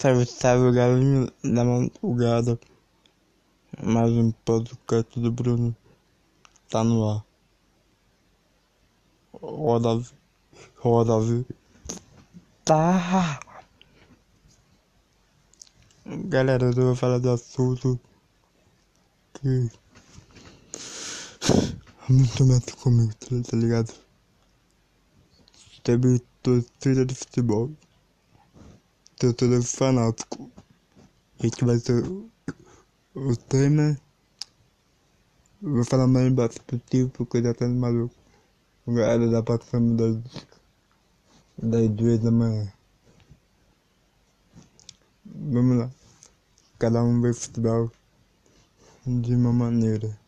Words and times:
Salve, 0.00 0.24
salve, 0.24 0.72
galinha 0.72 1.30
da 1.44 1.62
madrugada. 1.62 2.58
Mais 3.82 4.10
um 4.10 4.32
podcast 4.32 5.20
do 5.20 5.30
Bruno. 5.30 5.76
Tá 6.70 6.82
no 6.82 7.06
ar. 7.06 7.22
Roda, 9.34 10.02
roda, 10.78 11.12
tá. 12.64 13.40
Galera, 16.06 16.64
eu 16.64 16.72
vou 16.72 16.96
falar 16.96 17.18
de 17.18 17.28
assunto 17.28 18.00
que 19.34 19.68
muito 22.08 22.46
meta 22.46 22.74
comigo, 22.76 23.12
tá 23.18 23.54
ligado? 23.54 23.92
Teve 25.84 26.20
torcida 26.42 27.04
de 27.04 27.14
futebol 27.14 27.70
torcedor 29.20 29.62
fanático. 29.62 30.50
Esse 31.42 31.62
vai 31.64 31.78
ser 31.78 32.02
o 33.14 33.36
tema. 33.36 34.00
vou 35.60 35.84
falar 35.84 36.06
mais 36.06 36.26
embaixo 36.26 36.58
possível 36.62 37.10
porque 37.10 37.42
já 37.42 37.52
tá 37.52 37.68
maluco. 37.68 38.14
Galera 38.86 39.28
da 39.28 39.42
passando 39.42 39.94
das, 39.96 40.46
das 41.58 41.90
duas 41.90 42.18
da 42.20 42.30
manhã. 42.30 42.72
Vamos 45.26 45.76
lá. 45.76 45.90
Cada 46.78 47.04
um 47.04 47.20
vê 47.20 47.34
futebol 47.34 47.92
de 49.06 49.34
uma 49.34 49.52
maneira. 49.52 50.18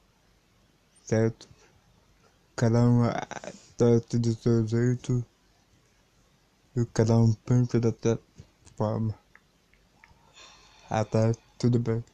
Certo? 1.04 1.48
Cada 2.54 2.86
um 2.86 3.04
torce 3.78 4.18
do 4.18 4.34
seu 4.34 4.66
jeito. 4.66 5.24
E 6.76 6.84
cada 6.86 7.16
um 7.16 7.32
pensa 7.32 7.80
da 7.80 7.90
forma. 8.82 9.14
Até 10.90 11.32
tudo 11.56 11.78
bem. 11.78 12.04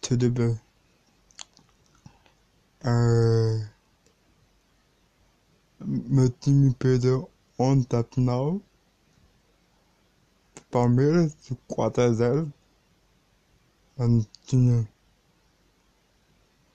Tudo 0.00 0.30
bem. 0.30 0.60
É... 2.84 3.68
Meu 5.80 6.30
time 6.30 6.72
perdeu 6.74 7.28
ontem 7.58 7.96
a 7.96 8.04
final. 8.04 8.60
Palmeiras 10.70 11.34
4 11.66 12.02
a 12.04 12.12
0. 12.12 12.52
Eu 13.98 14.08
não 14.08 14.26
tinha 14.44 14.88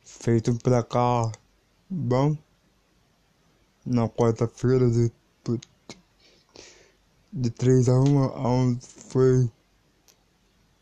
feito 0.02 0.52
um 0.52 0.58
placar 0.58 1.31
bom 1.89 2.38
na 3.85 4.09
quarta-feira 4.09 4.91
de 4.91 5.09
de 7.38 7.52
3 7.52 7.88
a 7.88 7.93
1 7.99 8.17
onde 8.47 8.85
foi 8.88 9.47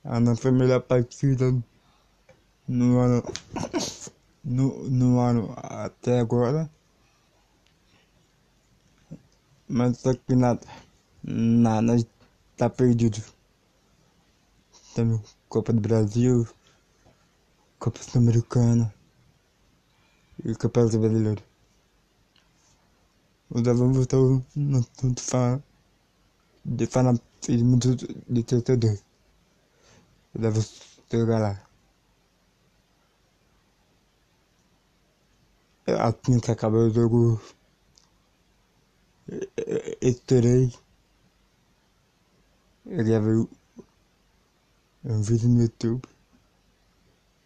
a 0.06 0.22
nossa 0.22 0.50
melhor 0.54 0.82
partida 0.82 1.52
no 2.66 2.98
ano 2.98 3.24
no, 4.42 4.90
no 4.90 5.20
ano 5.20 5.54
até 5.58 6.20
agora. 6.20 6.72
Mas 9.68 9.98
só 9.98 10.14
que 10.14 10.34
nada 10.34 10.62
nada 11.22 11.98
está 11.98 12.70
perdido. 12.70 13.22
Temos 14.94 15.36
Copa 15.50 15.74
do 15.74 15.82
Brasil 15.82 16.48
Copa 17.80 18.02
Sul-Americana 18.02 18.94
e 20.46 20.56
Campeonato 20.56 21.00
Brasileiro. 21.00 21.44
Os 23.50 23.68
alunos 23.68 23.98
estão 23.98 24.46
no 24.56 24.84
tanto 24.86 25.22
fala 25.22 25.62
de 26.66 26.88
fanatismo 26.88 27.78
do, 27.78 27.96
de 27.96 28.44
torcedor. 28.44 28.98
Eu 30.34 30.42
devo 30.42 30.62
chegar 31.10 31.40
lá. 31.40 31.62
Assim 35.88 36.40
que 36.40 36.50
acabou 36.50 36.88
o 36.88 36.90
jogo, 36.90 37.40
estourei. 40.02 40.74
Eu 42.88 43.06
gravei 43.06 43.48
um 45.04 45.22
vídeo 45.22 45.50
no 45.50 45.62
YouTube 45.62 46.08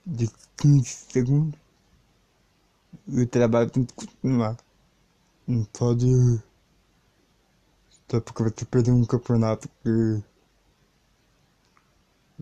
de 0.06 0.30
15 0.58 0.86
segundos. 0.86 1.60
E 3.08 3.22
o 3.22 3.28
trabalho 3.28 3.70
tem 3.70 3.84
que 3.84 3.94
continuar. 3.94 4.58
Não 5.46 5.66
pode 5.66 6.08
até 8.10 8.20
porque 8.20 8.42
vai 8.42 8.52
ter 8.52 8.66
perder 8.66 8.92
um 8.92 9.06
campeonato 9.06 9.70
que 9.84 10.24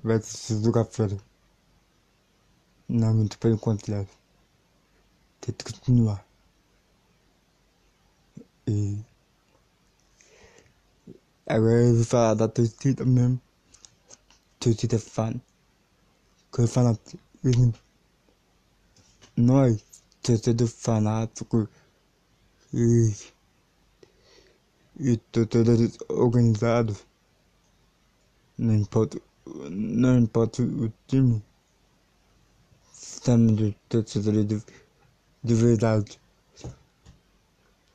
vai 0.01 0.21
se 0.21 0.63
jogar 0.63 0.85
fora. 0.85 1.17
Não 2.87 3.13
muito 3.13 3.37
enquanto 3.49 3.89
leve. 3.89 4.09
Tem 5.41 5.53
que 5.53 5.65
continuar. 5.65 6.25
E 8.65 8.97
agora 11.45 11.83
eu 11.83 11.95
vou 11.95 12.05
falar 12.05 12.33
da 12.35 12.47
torcida 12.47 13.03
mesmo. 13.03 13.41
Torcida 14.61 14.97
fã. 14.97 15.33
Que 16.53 16.61
eu 16.61 16.67
falo 16.67 16.97
nós, 19.35 19.83
torcedor 20.21 20.67
fanático 20.69 21.67
e 22.73 23.13
e 24.99 25.17
todo 25.17 25.61
organizado. 26.09 26.95
Não 28.57 28.73
importa, 28.73 29.21
não 29.69 30.17
importa 30.17 30.63
o 30.63 30.91
time. 31.07 31.43
Estamos 32.93 33.55
de 33.55 33.75
torcedores 33.87 34.45
de, 34.47 34.63
de 35.43 35.53
verdade. 35.53 36.19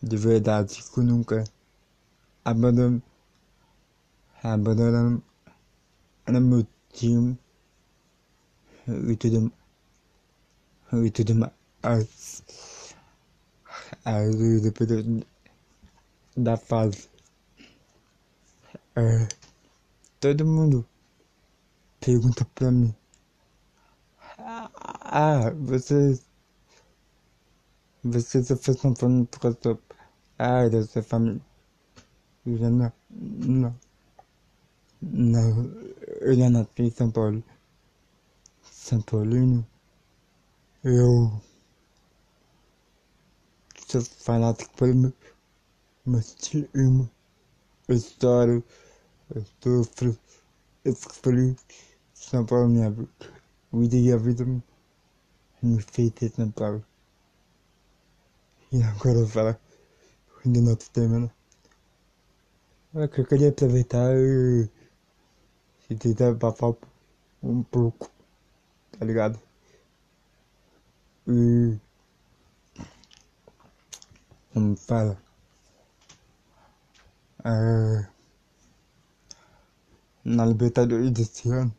De 0.02 0.16
verdade, 0.16 0.82
que 0.92 1.00
nunca 1.00 1.44
abandonamos 2.44 3.02
abandonamos 4.42 5.22
meu 6.28 6.66
time 6.92 7.38
e 8.88 9.16
tudo 9.16 9.52
e 10.92 11.10
tudo 11.10 11.34
mais. 11.34 12.42
Da 16.36 16.56
fase. 16.56 17.08
É, 18.96 19.28
todo 20.20 20.46
mundo 20.46 20.86
pergunta 22.00 22.44
pra 22.54 22.70
mim. 22.70 22.94
Ah, 24.38 25.50
você. 25.56 26.18
Você 28.04 28.42
só 28.42 28.56
fez 28.56 28.78
São 28.80 28.94
Paulo 28.94 29.26
por 29.26 29.40
causa 29.40 29.78
Ah, 30.38 30.68
da 30.68 30.82
sua 30.84 31.02
família. 31.02 31.40
Eu 32.46 32.70
não. 32.70 32.92
Não. 33.10 33.74
Não. 35.02 35.64
Eu 36.20 36.34
já 36.34 36.50
nasci 36.50 36.82
em 36.82 36.90
São 36.90 37.10
Paulo. 37.10 37.42
São 38.62 39.00
Paulino. 39.02 39.66
Eu. 40.84 41.40
Sou 43.86 44.00
fanático 44.00 44.74
pelo 44.76 44.94
meu 44.94 45.12
mas 46.04 46.34
te 46.34 46.68
amo. 46.74 47.08
Eu 47.88 47.98
choro, 47.98 48.64
eu 49.34 49.44
sofro, 49.62 50.18
eu 50.84 50.94
fico 50.94 51.14
feliz. 51.14 51.56
São 52.14 52.44
Paulo 52.46 52.68
minha 52.68 52.90
vida 53.72 53.96
e 53.96 54.12
a 54.12 54.16
vida 54.16 54.44
me 55.62 55.82
fez 55.82 56.12
ter 56.12 56.30
São 56.30 56.50
Paulo. 56.50 56.84
E 58.72 58.82
agora 58.82 59.18
eu 59.18 59.28
falo 59.28 59.56
do 60.44 60.60
nosso 60.60 60.90
tema, 60.90 61.20
né? 61.20 61.30
Eu 62.94 63.26
queria 63.26 63.48
aproveitar 63.50 64.14
e, 64.16 64.68
e 65.88 65.94
tentar 65.94 66.28
abafar 66.28 66.74
um 67.42 67.62
pouco, 67.62 68.10
tá 68.98 69.04
ligado? 69.04 69.38
E. 71.26 71.78
Como 74.52 74.76
fala? 74.76 75.31
É, 77.44 78.06
na 80.24 80.46
Libertadores 80.46 81.10
desse 81.10 81.50
ano, 81.50 81.74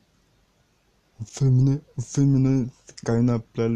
o 1.20 1.26
Fluminense, 1.26 1.84
o 1.98 2.02
Fluminense 2.02 2.72
caiu 3.06 3.24
na 3.24 3.40
pré 3.40 3.68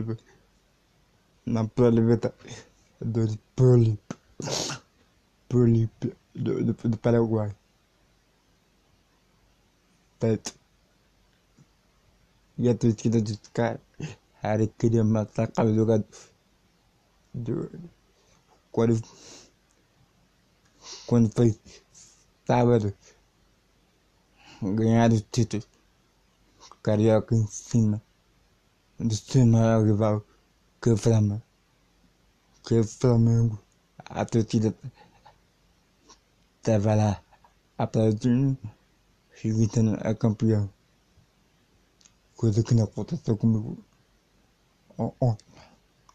na 1.45 1.65
pré-Libertadores 1.65 3.37
por 3.55 3.77
por 5.47 5.67
do, 6.35 6.63
do, 6.63 6.89
do 6.89 6.97
Paraguai. 6.97 7.55
Certo? 10.19 10.53
E 12.57 12.67
a 12.69 12.75
torcida 12.75 13.21
dos 13.21 13.39
caras 13.53 13.79
queria 14.77 15.03
matar 15.03 15.51
o 15.59 15.73
jogador 15.73 16.05
do, 17.33 17.69
quando 18.71 19.01
quando 21.05 21.31
foi 21.33 21.59
sábado, 22.45 22.93
ganhar 24.61 25.11
o 25.11 25.21
título 25.21 25.63
carioca 26.81 27.35
em 27.35 27.45
cima 27.47 28.01
do 28.97 29.13
seu 29.13 29.45
maior 29.45 29.85
rival, 29.85 30.25
que 30.81 30.89
é 30.89 30.93
o 30.93 30.97
Flamengo. 30.97 31.41
Que 32.63 32.75
é 32.75 32.79
o 32.79 32.83
Flamengo. 32.83 33.59
A 34.05 34.23
torcida 34.25 34.73
estava 36.57 36.95
lá 36.95 37.21
aplaudindo 37.77 38.57
e 39.43 39.51
gritando 39.51 39.97
é 40.01 40.13
campeão. 40.13 40.69
Coisa 42.35 42.63
que 42.63 42.73
não 42.73 42.85
aconteceu 42.85 43.35
comigo 43.35 43.83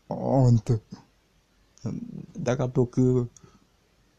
ontem. 0.09 0.81
Daqui 2.35 2.63
a 2.63 2.69
pouco 2.69 3.29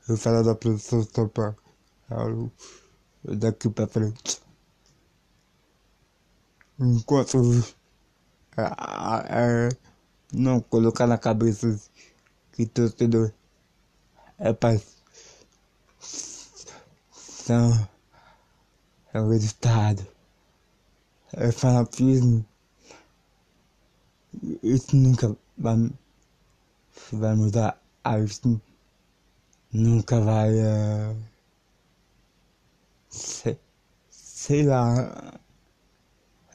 eu, 0.08 0.18
falo 0.18 0.44
da 0.44 0.56
produção 0.56 1.04
só 1.04 1.28
para 1.28 1.56
daqui 3.24 3.70
para 3.70 3.88
frente. 3.88 4.42
Enquanto 6.80 7.38
é, 8.58 9.70
não 10.32 10.60
colocar 10.62 11.08
na 11.08 11.18
cabeça 11.18 11.80
que 12.52 12.66
torcedor 12.66 13.32
é 14.38 14.54
paz 14.54 15.04
são 17.46 17.88
é 19.14 19.22
o 19.22 19.30
resultado. 19.30 20.06
É 21.34 21.52
fanatismo. 21.52 22.46
Isso 24.64 24.96
nunca 24.96 25.36
vai, 25.58 25.92
vai 27.12 27.36
mudar. 27.36 27.80
Isso 28.24 28.62
nunca 29.74 30.20
vai 30.22 30.52
uh, 30.54 31.18
sei, 33.10 33.60
sei 34.10 34.64
lá 34.64 35.40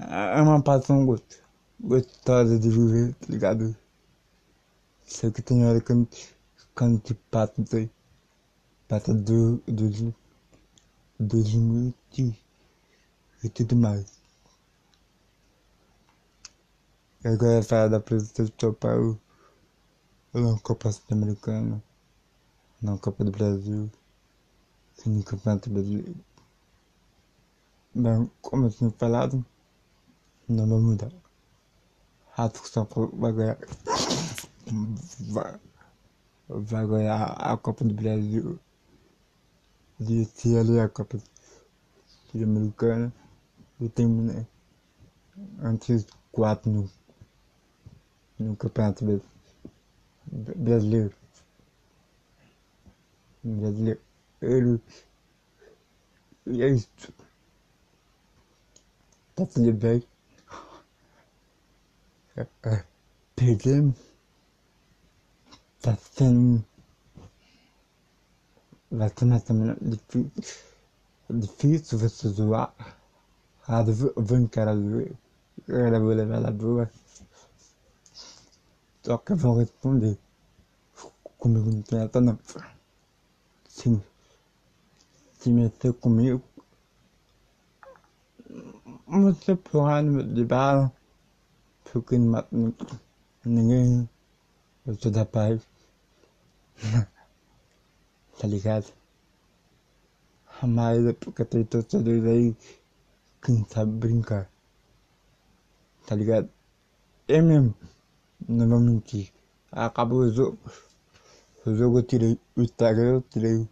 é 0.01 0.41
uma 0.41 0.63
paixão 0.63 1.05
gostosa, 1.05 1.43
gostosa 1.81 2.59
de 2.59 2.71
viver, 2.71 3.15
tá 3.15 3.27
ligado? 3.29 3.77
Sei 5.05 5.31
que 5.33 5.43
tem 5.43 5.67
hora 5.67 5.81
que 5.81 5.93
eu, 5.93 6.07
quando 6.75 7.01
te 7.01 7.15
passo 7.15 7.63
daí, 7.71 7.91
passa 8.87 9.13
do, 9.13 9.57
do, 9.67 10.15
do 11.19 11.43
limite 11.43 12.39
e 13.43 13.49
tudo 13.49 13.75
mais. 13.75 14.19
E 17.25 17.29
agora 17.29 17.63
fala 17.63 17.89
da 17.91 18.01
presença 18.01 18.45
do 18.45 18.53
São 18.61 18.73
Paulo 18.75 19.21
na 20.33 20.59
Copa 20.61 20.93
Sul-Americana, 20.93 21.83
na 22.81 22.97
Copa 22.99 23.25
do 23.25 23.31
Brasil, 23.31 23.91
e 25.05 25.09
no 25.09 25.23
Campeonato 25.23 25.71
Brasileiro. 25.71 26.17
Bem, 27.95 28.31
como 28.41 28.67
eu 28.67 28.71
tinha 28.71 28.91
falado, 28.91 29.45
não 30.49 30.69
vai 30.69 30.79
mudar. 30.79 31.13
A 32.37 32.49
discussão 32.49 32.87
vai 33.15 33.33
ganhar. 33.33 33.59
Vai, 35.31 35.61
vai 36.49 36.87
ganhar 36.87 37.25
a 37.33 37.57
Copa 37.57 37.85
do 37.85 37.95
Brasil. 37.95 38.59
De 39.99 40.25
se 40.25 40.57
ali 40.57 40.79
a 40.79 40.89
Copa 40.89 41.19
Sul-Americana. 42.31 43.13
E 43.81 43.89
tem 43.89 44.07
né, 44.07 44.47
antes 45.61 46.07
quatro 46.31 46.71
no, 46.71 46.91
no 48.39 48.57
Campeonato 48.57 49.21
Brasileiro. 50.27 51.15
Brasileiro. 53.43 54.01
Ele, 54.41 54.81
e 56.47 56.63
é 56.63 56.69
isso. 56.69 56.89
Tá 59.35 59.47
tudo 59.47 59.73
bem 59.73 60.03
perdemos. 63.35 63.97
Tá 65.81 65.97
sendo. 65.97 66.65
Vai 68.91 69.09
ser 69.17 69.25
mais 69.25 69.43
também 69.45 69.77
difícil. 69.81 70.65
Difícil 71.31 71.99
você 71.99 72.29
zoar. 72.29 72.75
Ah, 73.67 73.83
vou 73.83 74.39
encarar 74.39 74.75
zoar. 74.75 75.13
Agora 75.69 76.01
vou 76.01 76.15
levar 76.15 76.37
ela 76.37 76.51
boa. 76.51 76.91
Só 79.03 79.19
que 79.19 79.35
vão 79.35 79.57
responder. 79.57 80.19
Comigo 81.39 81.71
não 81.71 81.83
tem 81.83 82.01
essa 82.01 82.21
não. 82.21 82.39
Se, 83.79 84.03
se 85.39 85.51
meter 85.51 85.93
comigo. 85.93 86.43
Você 89.07 89.55
porrada 89.55 90.25
de 90.25 90.45
bala 90.45 90.93
porque 91.85 92.19
não 92.19 92.27
mato 92.27 93.01
ninguém. 93.45 94.11
Eu 94.85 94.97
sou 94.97 95.13
da 95.13 95.25
paz. 95.25 95.63
tá 98.37 98.49
ligado? 98.49 98.93
Mas 100.61 101.07
é 101.07 101.13
porque 101.13 101.45
tem 101.45 101.65
torcedores 101.65 102.25
aí 102.25 102.57
que 103.41 103.53
não 103.53 103.65
sabe 103.69 103.93
brincar. 103.93 104.51
Tá 106.05 106.17
ligado? 106.17 106.51
Eu 107.29 107.45
mesmo, 107.45 107.77
não 108.49 108.69
vou 108.69 108.81
mentir. 108.81 109.33
Acabou 109.71 110.19
o 110.19 110.33
jogo. 110.33 110.59
O 111.67 111.75
jogo 111.75 111.99
eu 111.99 112.03
tirei 112.03 112.39
o 112.57 112.63
Instagram, 112.63 113.15
eu 113.15 113.23
tirei 113.23 113.55
o 113.57 113.69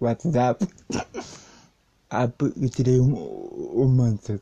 WhatsApp. 0.00 0.66
Eu 2.60 2.68
tirei 2.68 2.98
o, 2.98 3.06
o 3.06 3.88
Manchester 3.88 4.40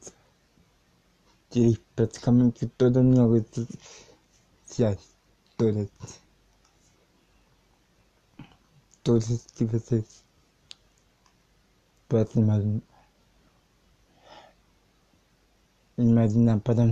tirei 1.50 1.78
praticamente 1.96 2.66
toda 2.66 3.00
a 3.00 3.02
minha 3.02 3.26
rede 3.26 3.66
sociais. 4.66 5.16
Todas. 5.56 5.88
Todas 9.02 9.46
que 9.46 9.64
vocês 9.64 10.24
possam 12.08 12.42
imaginar. 12.42 12.82
Imaginar 15.96 16.60
para 16.60 16.82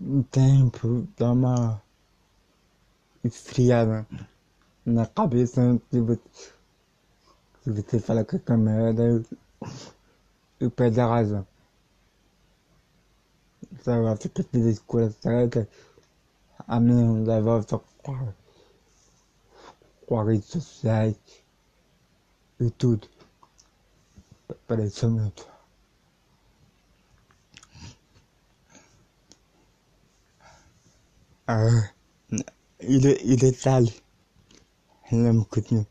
um 0.00 0.22
tempo, 0.22 1.08
dar 1.16 1.32
uma 1.32 1.82
esfriada 3.24 4.06
na 4.84 5.06
cabeça 5.06 5.80
de 5.90 6.00
você, 6.00 6.20
de 7.66 7.82
você 7.82 7.98
falar 7.98 8.24
com 8.24 8.36
a 8.36 8.40
câmera 8.40 9.22
e 10.60 10.68
perde 10.68 11.00
a 11.00 11.06
razão 11.06 11.46
sabe, 13.84 14.16
fica 14.20 14.42
feliz 14.44 14.78
com 14.78 14.98
a 16.66 16.80
minha 16.80 17.24
leva 17.24 17.62
com, 18.02 18.32
com 20.06 20.20
as 20.20 20.26
redes 20.26 20.48
sociais 20.48 21.16
e 22.60 22.70
tudo. 22.70 23.08
Peraí, 24.66 24.90
só 24.90 25.06
um 25.06 25.10
minuto. 25.10 25.46
Ah, 31.46 31.92
e, 32.86 33.32
e 33.32 33.36
detalhe, 33.36 33.94
lembro 35.10 35.44
que 35.46 35.58
eu 35.60 35.62
tinha 35.62 35.88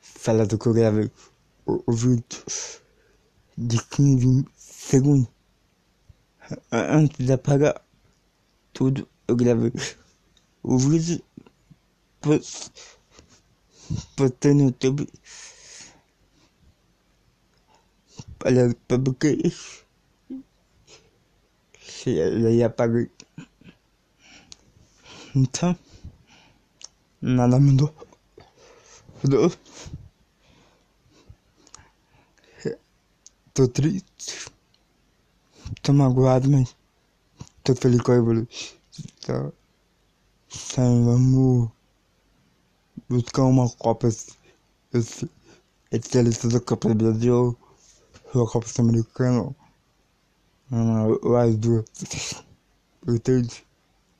falado 0.00 0.58
que 0.58 0.66
eu 0.66 0.74
gravei 0.74 1.10
o, 1.66 1.82
o 1.86 1.92
vídeo 1.92 2.24
de 3.56 3.82
15 3.82 4.44
segundos 4.56 5.28
antes 6.70 7.24
de 7.24 7.32
apagar 7.32 7.80
tudo, 8.72 9.08
eu 9.26 9.36
gravei 9.36 9.72
o 10.62 10.78
vídeo, 10.78 11.22
botei 14.16 14.54
no 14.54 14.64
YouTube. 14.64 15.08
Aliás, 18.44 18.74
publiquei. 18.86 19.40
E 22.06 22.20
aí 22.20 22.62
apaguei. 22.62 23.10
Então, 25.34 25.76
nada 27.24 27.58
mudou. 27.58 27.92
Mudou. 29.22 29.50
Tô 33.54 33.68
triste. 33.68 34.50
Tô 35.82 35.92
magoado, 35.92 36.50
mas 36.50 36.76
tô 37.62 37.74
feliz 37.74 38.00
com 38.02 38.12
a 38.12 38.16
evolução. 38.16 38.78
Então, 39.18 39.52
vamos 40.76 41.70
buscar 43.08 43.44
uma 43.44 43.70
Copa. 43.70 44.08
Esse, 44.08 45.30
esse 45.90 46.22
lista 46.22 46.48
da 46.48 46.60
Copa 46.60 46.88
do 46.90 46.94
Brasil 46.94 47.56
ou 48.34 48.44
a 48.44 48.50
Copa 48.50 48.68
Sul-Americana. 48.68 49.54
As 51.40 51.56
duas. 51.56 51.84
Entende? 53.08 53.64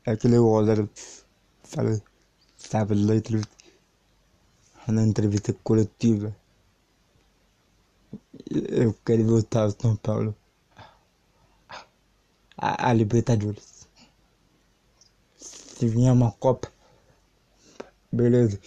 É 0.07 0.13
aquele 0.13 0.39
Waller 0.39 0.89
sabe, 1.65 2.03
na 3.07 3.15
entrevista, 3.17 3.57
na 4.89 5.03
entrevista 5.03 5.53
coletiva. 5.53 6.35
Eu 8.51 8.95
quero 9.05 9.25
voltar 9.27 9.63
ao 9.63 9.71
São 9.71 9.97
Paulo. 9.97 10.35
A, 12.57 12.91
a 12.91 12.93
Libertadores. 12.93 13.89
Se 15.37 15.89
vier 15.89 16.13
uma 16.13 16.33
Copa, 16.33 16.73
beleza. 18.13 18.59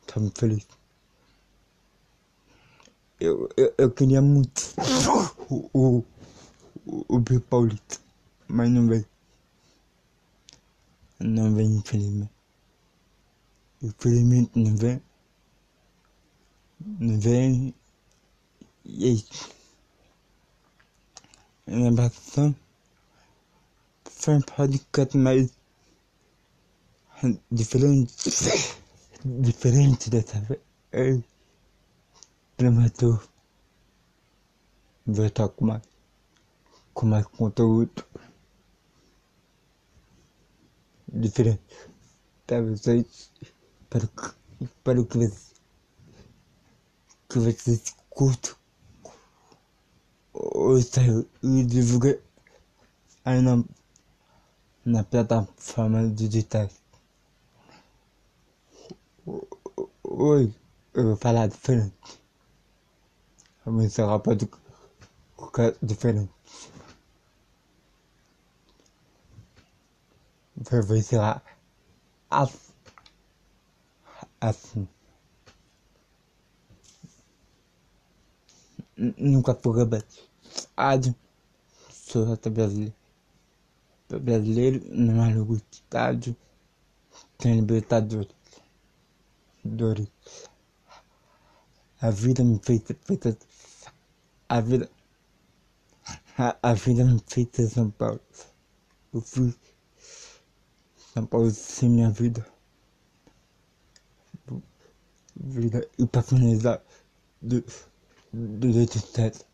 Estamos 0.00 0.32
felizes. 0.36 0.68
Eu, 3.20 3.48
eu, 3.56 3.74
eu 3.78 3.90
queria 3.90 4.20
muito 4.20 4.60
o, 5.48 5.70
o, 5.72 6.04
o, 6.86 7.16
o 7.16 7.24
mas 8.48 8.70
não 8.70 8.86
veio. 8.86 9.06
Não 11.20 11.54
vem, 11.54 11.76
infelizmente. 11.76 12.30
Infelizmente 13.84 14.58
não 14.58 14.74
vem. 14.74 15.02
Não 16.80 17.20
vem. 17.20 17.74
E 18.82 19.10
é. 19.10 19.14
Minha 21.66 21.90
embarcação 21.90 22.56
foi 24.06 24.36
um 24.36 24.40
podcast 24.40 25.14
mais 25.18 25.52
diferente. 27.52 28.14
diferente 29.22 30.08
dessa 30.08 30.40
vez. 30.40 31.22
Prometo 32.56 33.20
voltar 35.04 35.50
com 35.50 35.66
mais, 35.66 35.82
com 36.94 37.04
mais 37.04 37.26
conteúdo 37.26 38.02
diferente 41.06 41.92
para 42.46 42.62
vocês, 42.62 43.30
para 43.94 44.08
que, 44.08 44.66
para 44.82 45.04
que 45.04 45.18
vocês, 45.18 45.54
que 47.28 47.38
vocês 47.38 47.94
curtam 48.10 48.56
ouçam 50.32 51.24
e 51.40 51.64
divulguem 51.64 52.18
aí 53.24 53.40
na, 53.40 53.62
na 54.84 55.04
plataforma 55.04 56.10
digital. 56.10 56.68
Hoje 60.02 60.52
eu 60.92 61.04
vou 61.04 61.16
falar 61.16 61.46
diferente. 61.46 62.20
Eu 63.64 63.72
vou 63.74 63.82
encerrar 63.82 64.18
para 64.18 64.36
diferente. 65.80 66.32
Vai 70.56 71.00
ser 71.00 71.18
lá 71.18 71.40
assim. 74.48 74.88
Nunca 78.96 79.54
fui 79.54 79.76
rebaixado. 79.76 81.14
Sou 81.90 82.32
até 82.32 82.50
brasileiro. 82.50 82.94
Brasileiro 84.08 84.80
não 84.90 85.24
é 85.24 85.32
estádio. 85.72 86.36
Tem 87.38 87.56
libertadores. 87.56 88.34
Dores. 89.64 90.08
A 92.00 92.10
vida 92.10 92.44
me 92.44 92.60
fez 92.62 92.82
feita. 93.04 93.36
A 94.48 94.60
vida. 94.60 94.90
A, 96.38 96.56
a 96.62 96.74
vida 96.74 97.04
me 97.04 97.20
fez 97.26 97.72
São 97.72 97.90
Paulo. 97.90 98.20
Eu 99.12 99.20
fui 99.20 99.54
São 101.14 101.26
Paulo 101.26 101.50
sem 101.50 101.88
minha 101.88 102.10
vida. 102.10 102.53
Vida 105.36 105.88
e 105.98 106.06
para 106.06 106.22
finalizar 106.22 106.80
do, 107.42 107.64
do 108.32 108.72
jeito 108.72 108.98
certo. 108.98 109.44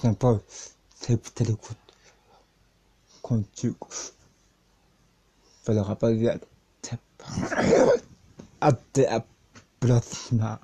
São 0.00 0.14
Paulo 0.14 0.42
sempre 0.94 1.30
terei 1.32 1.56
contigo. 3.22 3.88
Falou 5.62 5.82
rapaziada. 5.82 6.46
Até 8.60 9.12
a 9.12 9.22
próxima. 9.80 10.60